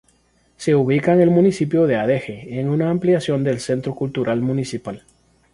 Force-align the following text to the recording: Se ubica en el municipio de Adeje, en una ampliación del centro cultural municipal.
Se 0.57 0.73
ubica 0.73 1.13
en 1.13 1.21
el 1.21 1.29
municipio 1.29 1.85
de 1.85 1.95
Adeje, 1.97 2.59
en 2.59 2.69
una 2.69 2.89
ampliación 2.89 3.43
del 3.43 3.59
centro 3.59 3.93
cultural 3.93 4.41
municipal. 4.41 5.03